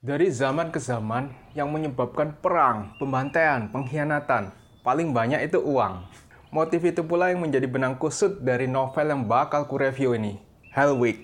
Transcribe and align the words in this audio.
Dari 0.00 0.32
zaman 0.32 0.72
ke 0.72 0.80
zaman, 0.80 1.28
yang 1.52 1.68
menyebabkan 1.68 2.32
perang, 2.40 2.96
pembantaian, 2.96 3.68
pengkhianatan, 3.68 4.48
paling 4.80 5.12
banyak 5.12 5.44
itu 5.44 5.60
uang. 5.60 6.08
Motif 6.48 6.80
itu 6.88 7.04
pula 7.04 7.28
yang 7.28 7.44
menjadi 7.44 7.68
benang 7.68 8.00
kusut 8.00 8.40
dari 8.40 8.64
novel 8.64 9.12
yang 9.12 9.28
bakal 9.28 9.68
ku 9.68 9.76
review 9.76 10.16
ini, 10.16 10.40
Hell 10.72 10.96
Week. 10.96 11.20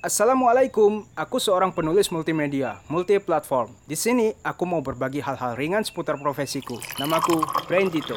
Assalamualaikum, 0.00 1.04
aku 1.12 1.36
seorang 1.36 1.76
penulis 1.76 2.08
multimedia, 2.08 2.80
multi 2.88 3.20
platform. 3.20 3.68
Di 3.84 4.00
sini 4.00 4.32
aku 4.40 4.64
mau 4.64 4.80
berbagi 4.80 5.20
hal-hal 5.20 5.52
ringan 5.52 5.84
seputar 5.84 6.16
profesiku. 6.16 6.80
Namaku 6.96 7.36
Brain 7.68 7.92
Dito. 7.92 8.16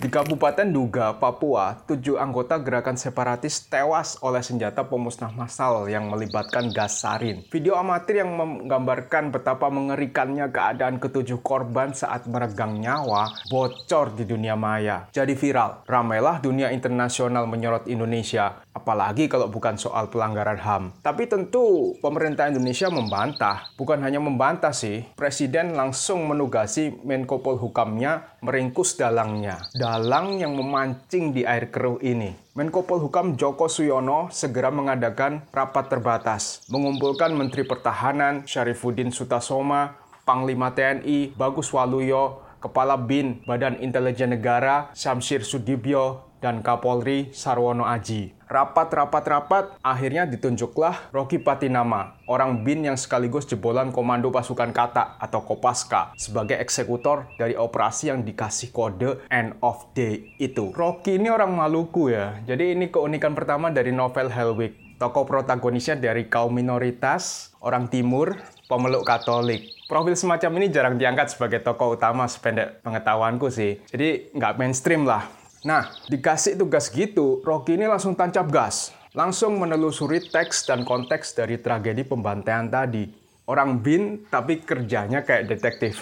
Di 0.00 0.08
Kabupaten 0.08 0.64
Duga, 0.64 1.12
Papua, 1.20 1.76
tujuh 1.84 2.16
anggota 2.16 2.56
gerakan 2.56 2.96
separatis 2.96 3.68
tewas 3.68 4.16
oleh 4.24 4.40
senjata 4.40 4.88
pemusnah 4.88 5.28
massal 5.28 5.92
yang 5.92 6.08
melibatkan 6.08 6.72
gas 6.72 7.04
sarin. 7.04 7.44
Video 7.52 7.76
amatir 7.76 8.24
yang 8.24 8.32
menggambarkan 8.32 9.28
betapa 9.28 9.68
mengerikannya 9.68 10.48
keadaan 10.48 10.96
ketujuh 10.96 11.44
korban 11.44 11.92
saat 11.92 12.24
meregang 12.24 12.80
nyawa 12.80 13.28
bocor 13.52 14.16
di 14.16 14.24
dunia 14.24 14.56
maya. 14.56 15.04
Jadi 15.12 15.36
viral, 15.36 15.84
ramailah 15.84 16.40
dunia 16.40 16.72
internasional 16.72 17.44
menyorot 17.44 17.84
Indonesia, 17.84 18.56
apalagi 18.72 19.28
kalau 19.28 19.52
bukan 19.52 19.76
soal 19.76 20.08
pelanggaran 20.08 20.64
HAM. 20.64 21.04
Tapi 21.04 21.28
tentu 21.28 21.92
pemerintah 22.00 22.48
Indonesia 22.48 22.88
membantah. 22.88 23.68
Bukan 23.76 24.00
hanya 24.00 24.16
membantah 24.16 24.72
sih, 24.72 25.04
Presiden 25.12 25.76
langsung 25.76 26.24
menugasi 26.24 26.88
Menko 27.04 27.44
Polhukamnya 27.44 28.40
meringkus 28.40 28.96
dalangnya 28.96 29.60
dalang 29.90 30.38
yang 30.38 30.54
memancing 30.54 31.34
di 31.34 31.42
air 31.42 31.66
keruh 31.66 31.98
ini. 31.98 32.30
Menko 32.54 32.86
Polhukam 32.86 33.34
Joko 33.34 33.66
Suyono 33.66 34.30
segera 34.30 34.70
mengadakan 34.70 35.42
rapat 35.50 35.90
terbatas, 35.90 36.62
mengumpulkan 36.70 37.34
Menteri 37.34 37.66
Pertahanan 37.66 38.46
Syarifuddin 38.46 39.10
Sutasoma, 39.10 39.98
Panglima 40.22 40.70
TNI 40.70 41.34
Bagus 41.34 41.74
Waluyo, 41.74 42.38
Kepala 42.60 43.00
BIN 43.00 43.42
Badan 43.48 43.80
Intelijen 43.80 44.36
Negara 44.36 44.92
Samsir 44.92 45.42
Sudibyo, 45.42 46.30
dan 46.40 46.64
Kapolri 46.64 47.30
Sarwono 47.36 47.84
Aji. 47.84 48.32
Rapat-rapat-rapat, 48.50 49.78
akhirnya 49.78 50.26
ditunjuklah 50.26 51.14
Rocky 51.14 51.38
Patinama, 51.38 52.18
orang 52.26 52.66
BIN 52.66 52.90
yang 52.90 52.98
sekaligus 52.98 53.46
jebolan 53.46 53.94
Komando 53.94 54.34
Pasukan 54.34 54.74
Kata 54.74 55.20
atau 55.22 55.46
Kopaska, 55.46 56.18
sebagai 56.18 56.58
eksekutor 56.58 57.30
dari 57.38 57.54
operasi 57.54 58.10
yang 58.10 58.26
dikasih 58.26 58.74
kode 58.74 59.22
End 59.30 59.54
of 59.62 59.86
Day 59.94 60.34
itu. 60.42 60.74
Rocky 60.74 61.22
ini 61.22 61.30
orang 61.30 61.54
Maluku 61.54 62.10
ya, 62.10 62.42
jadi 62.42 62.74
ini 62.74 62.90
keunikan 62.90 63.38
pertama 63.38 63.70
dari 63.70 63.94
novel 63.94 64.26
Hellweek. 64.26 64.89
Tokoh 65.00 65.24
protagonisnya 65.24 65.96
dari 65.96 66.28
kaum 66.28 66.52
minoritas, 66.52 67.56
orang 67.64 67.88
timur, 67.88 68.36
pemeluk 68.68 69.08
Katolik. 69.08 69.64
Profil 69.88 70.12
semacam 70.12 70.60
ini 70.60 70.68
jarang 70.68 71.00
diangkat 71.00 71.32
sebagai 71.32 71.64
tokoh 71.64 71.96
utama 71.96 72.28
sependek 72.28 72.84
pengetahuanku 72.84 73.48
sih. 73.48 73.80
Jadi 73.88 74.28
nggak 74.36 74.60
mainstream 74.60 75.08
lah. 75.08 75.24
Nah, 75.64 75.88
dikasih 76.04 76.60
tugas 76.60 76.92
gitu, 76.92 77.40
Rocky 77.40 77.80
ini 77.80 77.88
langsung 77.88 78.12
tancap 78.12 78.52
gas. 78.52 78.92
Langsung 79.16 79.56
menelusuri 79.56 80.20
teks 80.20 80.68
dan 80.68 80.84
konteks 80.84 81.32
dari 81.32 81.56
tragedi 81.56 82.04
pembantaian 82.04 82.68
tadi. 82.68 83.08
Orang 83.48 83.80
bin, 83.80 84.28
tapi 84.28 84.60
kerjanya 84.60 85.24
kayak 85.24 85.48
detektif. 85.48 85.96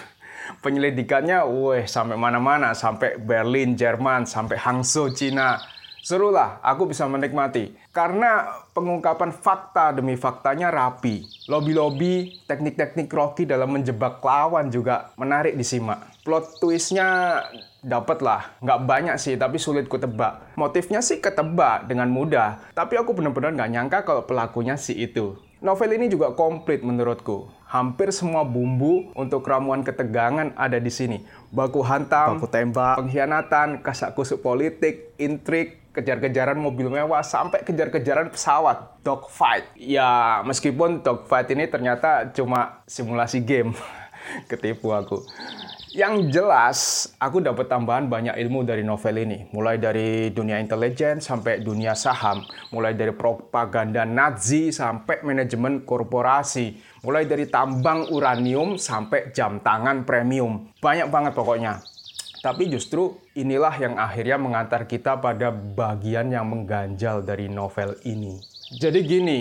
Penyelidikannya, 0.58 1.46
weh, 1.46 1.86
sampai 1.86 2.18
mana-mana. 2.18 2.74
Sampai 2.74 3.14
Berlin, 3.14 3.78
Jerman, 3.78 4.26
sampai 4.26 4.58
Hangzhou, 4.58 5.14
Cina. 5.14 5.77
Seru 5.98 6.30
lah, 6.30 6.62
aku 6.62 6.88
bisa 6.88 7.04
menikmati. 7.10 7.74
Karena 7.90 8.46
pengungkapan 8.72 9.34
fakta 9.34 9.90
demi 9.90 10.14
faktanya 10.14 10.70
rapi. 10.70 11.26
Lobby-lobby, 11.50 12.44
teknik-teknik 12.46 13.10
Rocky 13.10 13.44
dalam 13.44 13.74
menjebak 13.74 14.22
lawan 14.22 14.70
juga 14.70 15.10
menarik 15.18 15.58
disimak. 15.58 16.06
Plot 16.22 16.62
twistnya 16.62 17.42
dapat 17.82 18.22
lah. 18.22 18.54
Nggak 18.62 18.80
banyak 18.86 19.16
sih, 19.18 19.34
tapi 19.34 19.58
sulit 19.58 19.90
ku 19.90 19.98
tebak. 19.98 20.54
Motifnya 20.54 21.02
sih 21.02 21.18
ketebak 21.18 21.90
dengan 21.90 22.06
mudah. 22.10 22.62
Tapi 22.72 22.94
aku 22.94 23.16
benar-benar 23.16 23.54
nggak 23.54 23.72
nyangka 23.74 23.98
kalau 24.06 24.22
pelakunya 24.22 24.78
si 24.78 24.94
itu. 24.94 25.34
Novel 25.58 25.98
ini 25.98 26.06
juga 26.06 26.38
komplit 26.38 26.86
menurutku. 26.86 27.50
Hampir 27.66 28.14
semua 28.14 28.46
bumbu 28.46 29.10
untuk 29.18 29.42
ramuan 29.42 29.82
ketegangan 29.82 30.54
ada 30.54 30.78
di 30.78 30.86
sini. 30.86 31.26
Baku 31.50 31.82
hantam, 31.82 32.38
baku 32.38 32.46
tembak, 32.46 32.94
pengkhianatan, 33.02 33.82
kasak 33.82 34.14
kusuk 34.14 34.38
politik, 34.38 35.18
intrik, 35.18 35.77
kejar-kejaran 35.98 36.54
mobil 36.54 36.86
mewah 36.86 37.26
sampai 37.26 37.66
kejar-kejaran 37.66 38.30
pesawat, 38.30 39.02
dogfight. 39.02 39.66
Ya, 39.74 40.38
meskipun 40.46 41.02
dogfight 41.02 41.50
ini 41.50 41.66
ternyata 41.66 42.30
cuma 42.30 42.86
simulasi 42.86 43.42
game. 43.42 43.74
Ketipu 44.50 44.94
aku. 44.94 45.26
Yang 45.98 46.36
jelas, 46.36 46.78
aku 47.16 47.40
dapat 47.40 47.66
tambahan 47.66 48.12
banyak 48.12 48.36
ilmu 48.36 48.60
dari 48.60 48.84
novel 48.84 49.24
ini. 49.24 49.48
Mulai 49.56 49.80
dari 49.80 50.28
dunia 50.30 50.60
intelijen 50.60 51.18
sampai 51.18 51.64
dunia 51.64 51.96
saham. 51.96 52.44
Mulai 52.70 52.92
dari 52.92 53.10
propaganda 53.16 54.04
Nazi 54.04 54.68
sampai 54.68 55.24
manajemen 55.24 55.88
korporasi. 55.88 56.76
Mulai 57.02 57.24
dari 57.24 57.48
tambang 57.48 58.04
uranium 58.12 58.76
sampai 58.76 59.32
jam 59.32 59.64
tangan 59.64 60.04
premium. 60.04 60.68
Banyak 60.76 61.08
banget 61.08 61.32
pokoknya. 61.32 61.80
Tapi 62.38 62.70
justru 62.70 63.18
inilah 63.34 63.74
yang 63.82 63.94
akhirnya 63.98 64.38
mengantar 64.38 64.86
kita 64.86 65.18
pada 65.18 65.50
bagian 65.50 66.30
yang 66.30 66.46
mengganjal 66.46 67.26
dari 67.26 67.50
novel 67.50 67.98
ini. 68.06 68.38
Jadi 68.68 69.00
gini, 69.02 69.38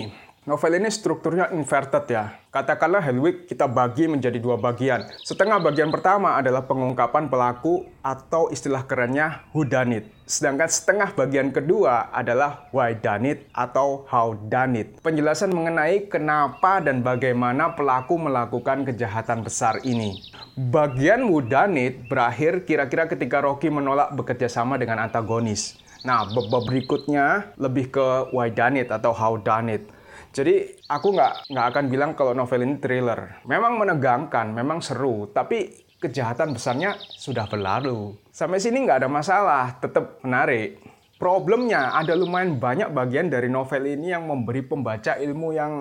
novel 0.48 0.80
ini 0.80 0.88
strukturnya 0.88 1.52
inverted 1.52 2.08
ya. 2.08 2.40
Katakanlah 2.48 3.04
Hellweek 3.04 3.44
kita 3.44 3.68
bagi 3.68 4.08
menjadi 4.08 4.40
dua 4.40 4.56
bagian. 4.56 5.04
Setengah 5.20 5.60
bagian 5.60 5.92
pertama 5.92 6.40
adalah 6.40 6.64
pengungkapan 6.64 7.28
pelaku 7.28 7.84
atau 8.00 8.48
istilah 8.48 8.88
kerennya 8.88 9.44
whodunit. 9.52 10.08
Sedangkan 10.24 10.72
setengah 10.72 11.12
bagian 11.12 11.52
kedua 11.52 12.08
adalah 12.08 12.72
why 12.72 12.96
done 12.96 13.28
it 13.28 13.44
atau 13.52 14.08
how 14.08 14.32
done 14.48 14.80
it. 14.80 14.96
Penjelasan 15.04 15.52
mengenai 15.52 16.08
kenapa 16.08 16.80
dan 16.80 17.04
bagaimana 17.04 17.76
pelaku 17.76 18.16
melakukan 18.16 18.88
kejahatan 18.88 19.44
besar 19.44 19.84
ini. 19.84 20.16
Bagian 20.56 21.28
whodunit 21.28 22.08
berakhir 22.08 22.64
kira-kira 22.64 23.04
ketika 23.04 23.44
Rocky 23.44 23.68
menolak 23.68 24.16
bekerja 24.16 24.48
sama 24.48 24.80
dengan 24.80 25.04
antagonis. 25.04 25.76
Nah, 26.08 26.24
bab 26.24 26.64
berikutnya 26.64 27.52
lebih 27.60 27.92
ke 27.92 28.32
why 28.32 28.48
done 28.48 28.80
it 28.80 28.88
atau 28.88 29.12
how 29.12 29.36
done 29.36 29.68
it. 29.68 29.84
Jadi 30.32 30.84
aku 30.86 31.14
nggak 31.14 31.50
nggak 31.50 31.66
akan 31.74 31.84
bilang 31.88 32.10
kalau 32.14 32.32
novel 32.36 32.64
ini 32.64 32.76
thriller. 32.78 33.42
Memang 33.48 33.80
menegangkan, 33.80 34.52
memang 34.52 34.78
seru, 34.84 35.30
tapi 35.32 35.88
kejahatan 35.98 36.54
besarnya 36.54 36.94
sudah 36.98 37.50
berlalu. 37.50 38.14
Sampai 38.30 38.62
sini 38.62 38.86
nggak 38.86 39.04
ada 39.04 39.10
masalah, 39.10 39.76
tetap 39.82 40.22
menarik. 40.22 40.78
Problemnya 41.18 41.98
ada 41.98 42.14
lumayan 42.14 42.62
banyak 42.62 42.94
bagian 42.94 43.26
dari 43.26 43.50
novel 43.50 43.90
ini 43.90 44.14
yang 44.14 44.30
memberi 44.30 44.62
pembaca 44.62 45.18
ilmu 45.18 45.50
yang 45.50 45.72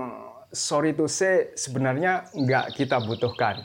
sorry 0.49 0.97
to 0.97 1.05
say 1.05 1.53
sebenarnya 1.53 2.25
nggak 2.33 2.73
kita 2.73 2.97
butuhkan. 3.05 3.61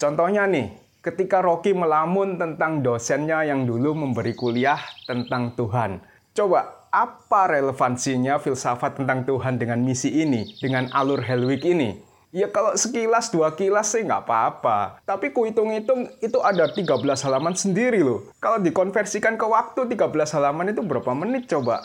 Contohnya 0.00 0.48
nih, 0.48 0.72
ketika 1.04 1.44
Rocky 1.44 1.76
melamun 1.76 2.40
tentang 2.40 2.80
dosennya 2.80 3.44
yang 3.44 3.68
dulu 3.68 3.92
memberi 3.92 4.32
kuliah 4.32 4.80
tentang 5.04 5.52
Tuhan. 5.52 6.00
Coba 6.30 6.86
apa 6.94 7.50
relevansinya 7.50 8.38
filsafat 8.38 9.02
tentang 9.02 9.26
Tuhan 9.26 9.58
dengan 9.58 9.82
misi 9.82 10.14
ini, 10.14 10.46
dengan 10.62 10.86
alur 10.94 11.22
Hellweek 11.22 11.66
ini? 11.66 11.98
Ya 12.30 12.46
kalau 12.46 12.78
sekilas 12.78 13.34
dua 13.34 13.58
kilas 13.58 13.90
sih 13.90 14.06
nggak 14.06 14.22
apa-apa. 14.22 15.02
Tapi 15.02 15.34
ku 15.34 15.42
hitung-hitung 15.42 16.06
itu 16.22 16.38
ada 16.38 16.70
13 16.70 16.86
halaman 17.26 17.58
sendiri 17.58 18.06
loh. 18.06 18.30
Kalau 18.38 18.62
dikonversikan 18.62 19.34
ke 19.34 19.42
waktu 19.42 19.90
13 19.90 20.06
halaman 20.38 20.70
itu 20.70 20.86
berapa 20.86 21.10
menit 21.18 21.50
coba? 21.50 21.82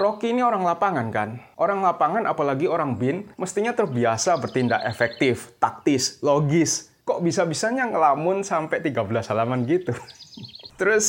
Rocky 0.00 0.32
ini 0.32 0.40
orang 0.40 0.64
lapangan 0.64 1.12
kan? 1.12 1.36
Orang 1.60 1.84
lapangan 1.84 2.24
apalagi 2.24 2.64
orang 2.64 2.96
bin 2.96 3.28
mestinya 3.36 3.76
terbiasa 3.76 4.40
bertindak 4.40 4.80
efektif, 4.88 5.52
taktis, 5.60 6.16
logis. 6.24 6.88
Kok 7.04 7.20
bisa-bisanya 7.20 7.92
ngelamun 7.92 8.40
sampai 8.40 8.80
13 8.80 8.96
halaman 9.28 9.68
gitu? 9.68 9.92
Terus 10.82 11.06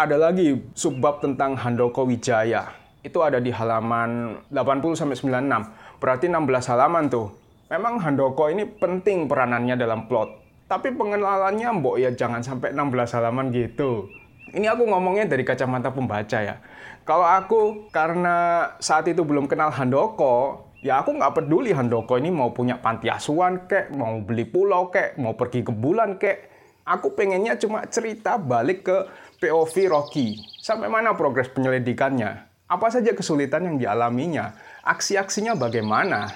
ada 0.00 0.16
lagi 0.16 0.56
subbab 0.72 1.20
tentang 1.20 1.52
Handoko 1.52 2.08
Wijaya. 2.08 2.72
Itu 3.04 3.20
ada 3.20 3.36
di 3.36 3.52
halaman 3.52 4.40
80 4.48 4.96
sampai 4.96 5.12
96. 5.12 6.00
Berarti 6.00 6.32
16 6.32 6.72
halaman 6.72 7.12
tuh. 7.12 7.28
Memang 7.68 8.00
Handoko 8.00 8.48
ini 8.48 8.64
penting 8.64 9.28
peranannya 9.28 9.76
dalam 9.76 10.08
plot. 10.08 10.40
Tapi 10.72 10.96
pengenalannya 10.96 11.68
mbok 11.68 12.00
ya 12.00 12.16
jangan 12.16 12.40
sampai 12.40 12.72
16 12.72 13.12
halaman 13.20 13.52
gitu. 13.52 14.08
Ini 14.56 14.72
aku 14.72 14.88
ngomongnya 14.88 15.28
dari 15.28 15.44
kacamata 15.44 15.92
pembaca 15.92 16.40
ya. 16.40 16.56
Kalau 17.04 17.28
aku 17.28 17.92
karena 17.92 18.72
saat 18.80 19.04
itu 19.04 19.20
belum 19.20 19.52
kenal 19.52 19.68
Handoko, 19.68 20.64
ya 20.80 21.04
aku 21.04 21.12
nggak 21.20 21.36
peduli 21.36 21.76
Handoko 21.76 22.16
ini 22.16 22.32
mau 22.32 22.56
punya 22.56 22.80
panti 22.80 23.12
asuhan 23.12 23.68
kek, 23.68 23.92
mau 23.92 24.16
beli 24.24 24.48
pulau 24.48 24.88
kek, 24.88 25.20
mau 25.20 25.36
pergi 25.36 25.60
ke 25.60 25.76
bulan 25.76 26.16
kek 26.16 26.59
Aku 26.84 27.12
pengennya 27.12 27.54
cuma 27.60 27.84
cerita 27.86 28.40
balik 28.40 28.88
ke 28.88 28.96
POV 29.40 29.74
Rocky. 29.92 30.40
Sampai 30.60 30.88
mana 30.88 31.16
progres 31.16 31.48
penyelidikannya? 31.52 32.48
Apa 32.70 32.86
saja 32.88 33.10
kesulitan 33.12 33.66
yang 33.66 33.76
dialaminya? 33.76 34.54
Aksi-aksinya 34.86 35.58
bagaimana? 35.58 36.30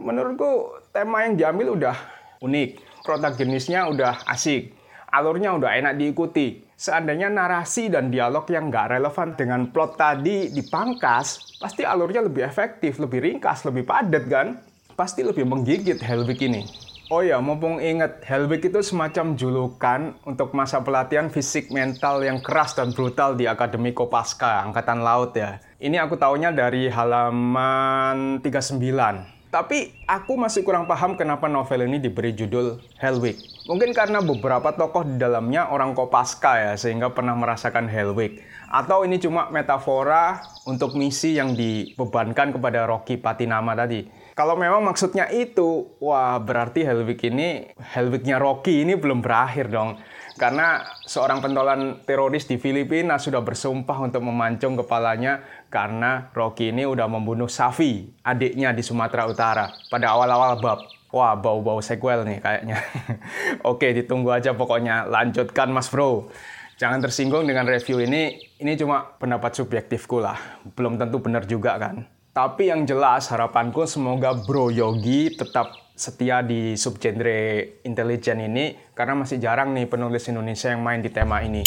Menurutku 0.00 0.82
tema 0.90 1.22
yang 1.28 1.36
diambil 1.36 1.76
udah 1.78 1.96
unik, 2.42 3.04
protagonisnya 3.04 3.86
udah 3.86 4.24
asik, 4.26 4.74
alurnya 5.12 5.54
udah 5.54 5.70
enak 5.78 5.94
diikuti. 6.00 6.64
Seandainya 6.80 7.28
narasi 7.28 7.92
dan 7.92 8.08
dialog 8.08 8.48
yang 8.48 8.72
nggak 8.72 8.96
relevan 8.96 9.36
dengan 9.36 9.68
plot 9.68 10.00
tadi 10.00 10.48
dipangkas, 10.48 11.60
pasti 11.60 11.84
alurnya 11.84 12.24
lebih 12.24 12.40
efektif, 12.40 12.96
lebih 12.96 13.20
ringkas, 13.20 13.68
lebih 13.68 13.84
padat 13.84 14.24
kan? 14.26 14.56
Pasti 14.96 15.20
lebih 15.20 15.44
menggigit 15.44 16.00
Helwig 16.00 16.40
ini. 16.40 16.89
Oh 17.10 17.26
ya, 17.26 17.42
mumpung 17.42 17.82
inget, 17.82 18.22
Helwig 18.22 18.70
itu 18.70 18.86
semacam 18.86 19.34
julukan 19.34 20.14
untuk 20.22 20.54
masa 20.54 20.78
pelatihan 20.78 21.26
fisik 21.26 21.66
mental 21.74 22.22
yang 22.22 22.38
keras 22.38 22.78
dan 22.78 22.94
brutal 22.94 23.34
di 23.34 23.50
Akademi 23.50 23.90
Kopaska, 23.90 24.62
Angkatan 24.62 25.02
Laut 25.02 25.34
ya. 25.34 25.58
Ini 25.82 25.98
aku 25.98 26.14
taunya 26.14 26.54
dari 26.54 26.86
halaman 26.86 28.38
39. 28.38 29.39
Tapi 29.50 29.90
aku 30.06 30.38
masih 30.38 30.62
kurang 30.62 30.86
paham 30.86 31.18
kenapa 31.18 31.50
novel 31.50 31.90
ini 31.90 31.98
diberi 31.98 32.30
judul 32.30 32.78
Helwig. 33.02 33.34
Mungkin 33.66 33.90
karena 33.90 34.22
beberapa 34.22 34.70
tokoh 34.70 35.02
di 35.02 35.18
dalamnya 35.18 35.66
orang 35.74 35.90
Kopaska 35.90 36.54
ya, 36.54 36.72
sehingga 36.78 37.10
pernah 37.10 37.34
merasakan 37.34 37.90
Helwig. 37.90 38.38
Atau 38.70 39.02
ini 39.02 39.18
cuma 39.18 39.50
metafora 39.50 40.38
untuk 40.70 40.94
misi 40.94 41.34
yang 41.34 41.58
dibebankan 41.58 42.54
kepada 42.54 42.86
Rocky 42.86 43.18
Patinama 43.18 43.74
tadi. 43.74 44.06
Kalau 44.38 44.54
memang 44.54 44.86
maksudnya 44.86 45.26
itu, 45.34 45.98
wah 45.98 46.38
berarti 46.38 46.86
Helwig 46.86 47.18
ini, 47.26 47.74
Helwignya 47.74 48.38
Rocky 48.38 48.86
ini 48.86 48.94
belum 48.94 49.18
berakhir 49.18 49.66
dong. 49.66 49.98
Karena 50.40 50.80
seorang 51.04 51.44
pentolan 51.44 52.00
teroris 52.08 52.48
di 52.48 52.56
Filipina 52.56 53.20
sudah 53.20 53.44
bersumpah 53.44 54.00
untuk 54.00 54.24
memancung 54.24 54.72
kepalanya 54.72 55.44
karena 55.68 56.32
Rocky 56.32 56.72
ini 56.72 56.88
udah 56.88 57.04
membunuh 57.12 57.44
Safi, 57.44 58.08
adiknya 58.24 58.72
di 58.72 58.80
Sumatera 58.80 59.28
Utara, 59.28 59.68
pada 59.92 60.16
awal-awal 60.16 60.56
bab. 60.56 60.80
Wah, 61.12 61.36
bau-bau 61.36 61.84
sequel 61.84 62.24
nih 62.24 62.40
kayaknya. 62.40 62.80
Oke, 63.70 63.92
ditunggu 63.92 64.32
aja 64.32 64.56
pokoknya. 64.56 65.04
Lanjutkan 65.12 65.68
Mas 65.76 65.92
Bro. 65.92 66.32
Jangan 66.80 67.04
tersinggung 67.04 67.44
dengan 67.44 67.68
review 67.68 68.00
ini, 68.00 68.40
ini 68.64 68.72
cuma 68.80 69.12
pendapat 69.20 69.52
subjektifku 69.52 70.24
lah. 70.24 70.40
Belum 70.72 70.96
tentu 70.96 71.20
benar 71.20 71.44
juga 71.44 71.76
kan. 71.76 72.08
Tapi 72.32 72.72
yang 72.72 72.88
jelas 72.88 73.28
harapanku 73.28 73.84
semoga 73.84 74.32
Bro 74.32 74.72
Yogi 74.72 75.36
tetap 75.36 75.68
setia 76.00 76.40
di 76.40 76.80
subgenre 76.80 77.68
intelijen 77.84 78.40
ini 78.40 78.72
karena 78.96 79.20
masih 79.20 79.36
jarang 79.36 79.76
nih 79.76 79.84
penulis 79.84 80.24
Indonesia 80.32 80.72
yang 80.72 80.80
main 80.80 81.04
di 81.04 81.12
tema 81.12 81.44
ini. 81.44 81.60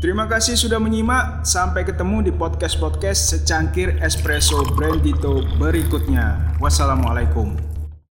Terima 0.00 0.24
kasih 0.24 0.56
sudah 0.56 0.80
menyimak. 0.80 1.44
Sampai 1.44 1.84
ketemu 1.84 2.24
di 2.24 2.32
podcast-podcast 2.32 3.36
secangkir 3.36 4.00
espresso 4.00 4.64
Brandito 4.72 5.44
berikutnya. 5.60 6.56
Wassalamualaikum. 6.56 7.79